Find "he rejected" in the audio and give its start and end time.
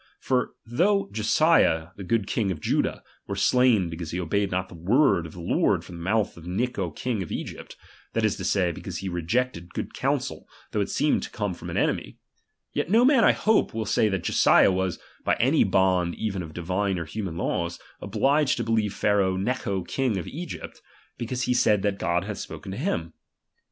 8.97-9.75